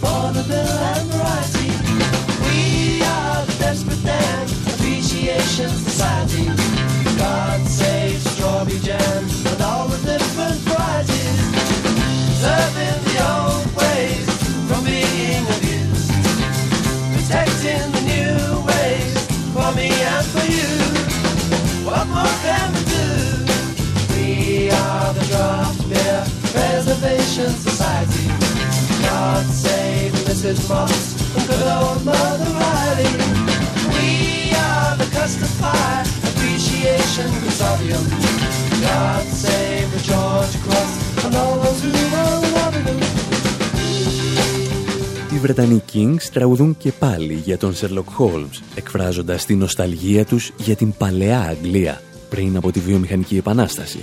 [0.00, 1.68] Vaudeville and variety.
[2.48, 6.46] We are the Desperate Dan Appreciation Society.
[7.18, 9.13] God save Strawberry Jam
[30.44, 30.68] save Mrs.
[30.68, 30.96] Moss
[31.36, 33.10] and good old Mother Riley.
[33.96, 34.10] We
[34.66, 38.04] are the custom of pie, appreciation consortium.
[38.86, 40.92] God save the George Cross
[41.24, 43.02] and all those who were Waterloo.
[45.34, 50.76] Οι Βρετανοί Kings τραγουδούν και πάλι για τον Sherlock Holmes, εκφράζοντας την νοσταλγία τους για
[50.76, 53.98] την παλαιά Αγγλία πριν από τη βιομηχανική επανάσταση.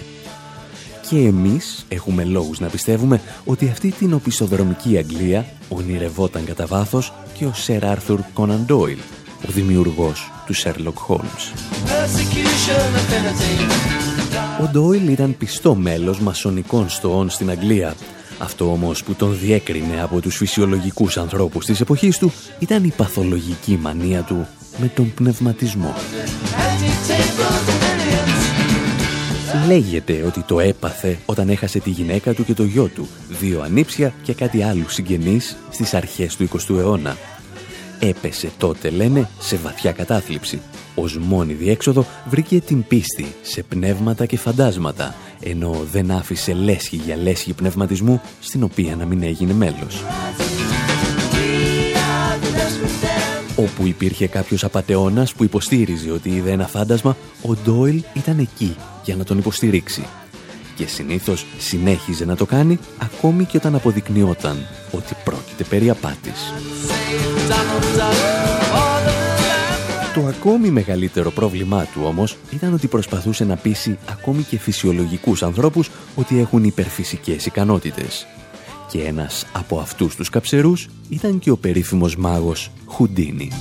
[1.12, 7.46] Και εμείς έχουμε λόγους να πιστεύουμε ότι αυτή την οπισθοδρομική Αγγλία ονειρευόταν κατά βάθος και
[7.46, 9.02] ο Sir Arthur Conan Doyle,
[9.48, 11.44] ο δημιουργός του Sherlock Holmes.
[11.86, 13.72] Persecution, affinity.
[14.62, 17.96] Ο Ντόιλ ήταν πιστό μέλος μασονικών στοών στην Αγγλία.
[18.38, 23.80] Αυτό όμως που τον διέκρινε από τους φυσιολογικούς ανθρώπους της εποχής του ήταν η παθολογική
[23.82, 24.48] μανία του
[24.78, 25.94] με τον πνευματισμό.
[29.68, 33.08] Λέγεται ότι το έπαθε όταν έχασε τη γυναίκα του και το γιο του,
[33.40, 37.18] δύο ανήψια και κάτι άλλου συγγενείς στις αρχές του 20ου αιώνα.
[38.00, 40.62] Έπεσε τότε, λένε, σε βαθιά κατάθλιψη.
[40.96, 47.18] Ως μόνη διέξοδο βρήκε την πίστη σε πνεύματα και φαντάσματα, ενώ δεν άφησε λέσχη για
[47.18, 50.04] λέσχη πνευματισμού, στην οποία να μην έγινε μέλος.
[53.56, 59.16] Όπου υπήρχε κάποιος απατεώνας που υποστήριζε ότι είδε ένα φάντασμα, ο Ντόιλ ήταν εκεί για
[59.16, 60.06] να τον υποστηρίξει.
[60.76, 66.54] Και συνήθως συνέχιζε να το κάνει ακόμη και όταν αποδεικνυόταν ότι πρόκειται περί απάτης.
[70.14, 75.90] Το ακόμη μεγαλύτερο πρόβλημά του όμως ήταν ότι προσπαθούσε να πείσει ακόμη και φυσιολογικούς ανθρώπους
[76.16, 78.28] ότι έχουν υπερφυσικές ικανότητες.
[78.92, 83.52] Και ένας από αυτούς τους καψερούς ήταν και ο περίφημος μάγος Χουντίνι.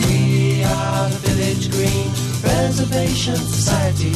[0.00, 2.08] We are the Village Green
[2.44, 4.12] Preservation Society.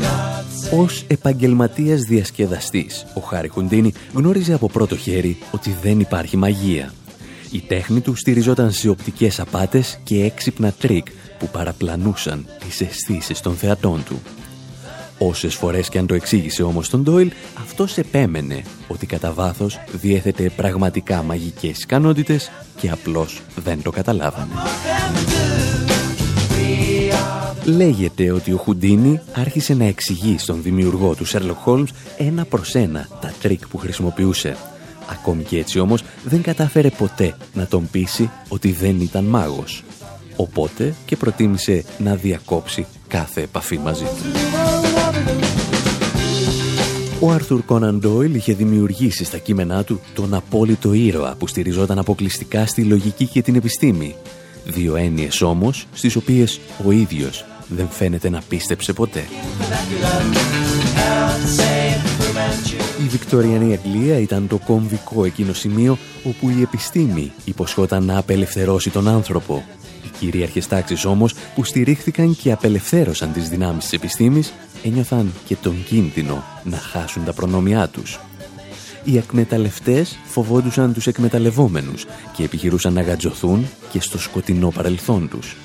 [0.00, 6.36] God save Ως επαγγελματίας διασκεδαστής, ο Χάρη Χουντίνι γνώριζε από πρώτο χέρι ότι δεν υπάρχει
[6.36, 6.92] μαγεία.
[7.50, 11.06] Η τέχνη του στηριζόταν σε οπτικές απάτες και έξυπνα τρίκ
[11.38, 14.20] που παραπλανούσαν τις αισθήσεις των θεατών του.
[15.28, 17.30] Όσες φορές και αν το εξήγησε όμως τον Ντόιλ,
[17.62, 22.50] αυτός επέμενε ότι κατά βάθος διέθετε πραγματικά μαγικές ικανότητες
[22.80, 24.52] και απλώς δεν το καταλάβανε.
[27.64, 33.08] Λέγεται ότι ο Χουντίνι άρχισε να εξηγεί στον δημιουργό του Sherlock Holmes ένα προς ένα
[33.20, 34.56] τα τρίκ που χρησιμοποιούσε.
[35.10, 39.84] Ακόμη και έτσι όμως δεν κατάφερε ποτέ να τον πείσει ότι δεν ήταν μάγος.
[40.36, 44.81] Οπότε και προτίμησε να διακόψει κάθε επαφή μαζί του.
[47.24, 52.66] Ο Άρθουρ Κόναν Ντόιλ είχε δημιουργήσει στα κείμενά του τον απόλυτο ήρωα που στηριζόταν αποκλειστικά
[52.66, 54.14] στη λογική και την επιστήμη.
[54.64, 59.24] Δύο έννοιες όμως στις οποίες ο ίδιος δεν φαίνεται να πίστεψε ποτέ.
[63.04, 69.08] Η Βικτωριανή Αγγλία ήταν το κομβικό εκείνο σημείο όπου η επιστήμη υποσχόταν να απελευθερώσει τον
[69.08, 69.64] άνθρωπο.
[70.04, 75.84] Οι κυρίαρχες τάξεις όμως που στηρίχθηκαν και απελευθέρωσαν τις δυνάμεις της επιστήμης ένιωθαν και τον
[75.84, 78.20] κίνδυνο να χάσουν τα προνόμια τους.
[79.04, 85.56] Οι εκμεταλλευτές φοβόντουσαν τους εκμεταλλευόμενους και επιχειρούσαν να γατζωθούν και στο σκοτεινό παρελθόν τους.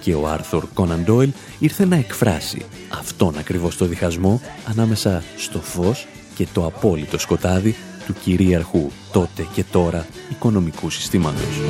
[0.00, 6.06] Και ο Άρθουρ Κόναν Ντόιλ ήρθε να εκφράσει αυτόν ακριβώς το διχασμό ανάμεσα στο φως
[6.34, 11.60] και το απόλυτο σκοτάδι του κυρίαρχου τότε και τώρα οικονομικού συστήματος.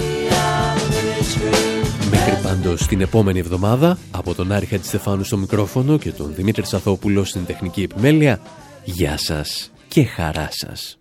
[2.11, 7.25] Μέχρι πάντως την επόμενη εβδομάδα, από τον Άρη Χατζηστεφάνου στο μικρόφωνο και τον Δημήτρη Σαθόπουλο
[7.25, 8.41] στην τεχνική επιμέλεια,
[8.85, 10.98] γεια σας και χαρά σας.